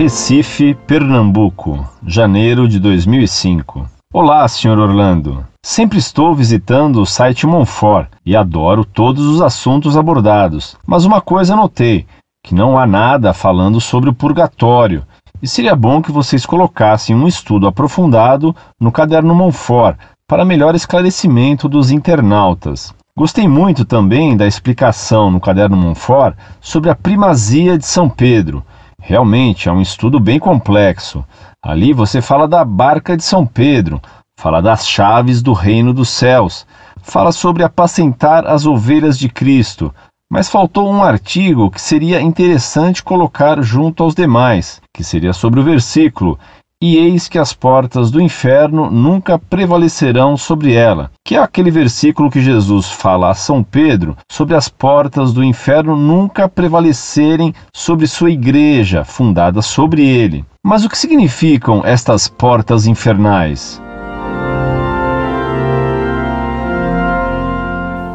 [0.00, 3.86] Recife, Pernambuco, janeiro de 2005.
[4.10, 4.78] Olá, Sr.
[4.78, 5.44] Orlando.
[5.62, 11.54] Sempre estou visitando o site Monfort e adoro todos os assuntos abordados, mas uma coisa
[11.54, 12.06] notei:
[12.42, 15.04] que não há nada falando sobre o purgatório,
[15.42, 21.68] e seria bom que vocês colocassem um estudo aprofundado no caderno Monfort para melhor esclarecimento
[21.68, 22.94] dos internautas.
[23.14, 28.64] Gostei muito também da explicação no caderno Monfort sobre a primazia de São Pedro.
[29.00, 31.24] Realmente é um estudo bem complexo.
[31.62, 34.00] Ali você fala da barca de São Pedro,
[34.38, 36.66] fala das chaves do reino dos céus,
[37.02, 39.92] fala sobre apacentar as ovelhas de Cristo,
[40.30, 45.64] mas faltou um artigo que seria interessante colocar junto aos demais, que seria sobre o
[45.64, 46.38] versículo:
[46.82, 52.30] E eis que as portas do inferno nunca prevalecerão sobre ela, que é aquele versículo
[52.30, 58.30] que Jesus fala a São Pedro sobre as portas do inferno nunca prevalecerem sobre sua
[58.30, 60.42] igreja, fundada sobre ele.
[60.64, 63.78] Mas o que significam estas portas infernais?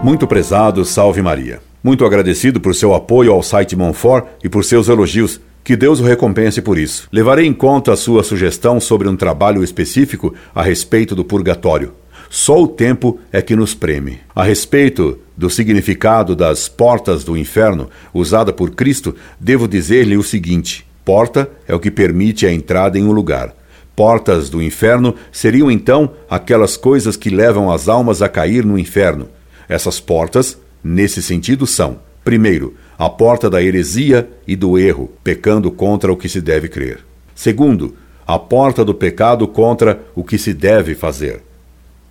[0.04, 1.62] Muito prezado, salve Maria.
[1.84, 5.40] Muito agradecido por seu apoio ao site Monfort e por seus elogios.
[5.66, 7.08] Que Deus o recompense por isso.
[7.12, 11.96] Levarei em conta a sua sugestão sobre um trabalho específico a respeito do purgatório.
[12.30, 14.20] Só o tempo é que nos preme.
[14.36, 20.86] A respeito do significado das portas do inferno usada por Cristo, devo dizer-lhe o seguinte:
[21.04, 23.52] porta é o que permite a entrada em um lugar.
[23.96, 29.30] Portas do inferno seriam então aquelas coisas que levam as almas a cair no inferno.
[29.68, 36.12] Essas portas nesse sentido são: primeiro, a porta da heresia e do erro, pecando contra
[36.12, 37.00] o que se deve crer.
[37.36, 37.96] Segundo,
[38.26, 41.44] a porta do pecado contra o que se deve fazer.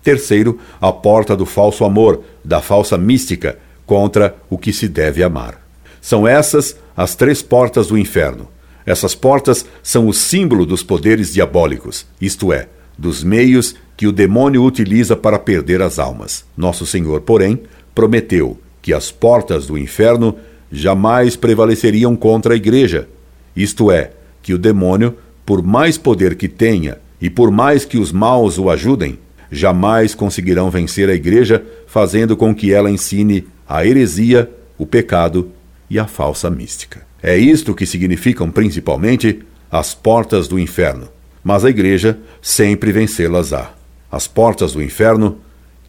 [0.01, 5.61] Terceiro, a porta do falso amor, da falsa mística, contra o que se deve amar.
[6.01, 8.47] São essas as três portas do inferno.
[8.85, 14.63] Essas portas são o símbolo dos poderes diabólicos, isto é, dos meios que o demônio
[14.63, 16.45] utiliza para perder as almas.
[16.55, 17.63] Nosso Senhor, porém,
[17.93, 20.35] prometeu que as portas do inferno
[20.71, 23.07] jamais prevaleceriam contra a igreja.
[23.55, 24.11] Isto é,
[24.43, 28.69] que o demônio, por mais poder que tenha e por mais que os maus o
[28.69, 29.17] ajudem,
[29.51, 35.49] jamais conseguirão vencer a igreja, fazendo com que ela ensine a heresia, o pecado
[35.89, 37.01] e a falsa mística.
[37.23, 39.41] É isto que significam principalmente
[39.71, 41.09] as portas do inferno.
[41.43, 43.71] Mas a igreja sempre vencê-las-á.
[44.11, 45.39] As portas do inferno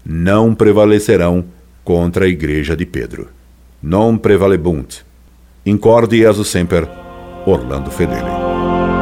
[0.03, 1.45] não prevalecerão
[1.87, 3.29] contra a igreja de Pedro.
[3.79, 5.05] Non prevalebunt.
[5.63, 6.83] Incorde Jesus semper,
[7.47, 8.96] Orlando Fedeli.